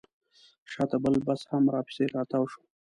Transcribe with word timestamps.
شاته 0.71 0.97
بل 1.03 1.15
بس 1.27 1.41
هم 1.51 1.63
راپسې 1.75 2.03
راتاو 2.15 2.43
شو. 2.51 2.61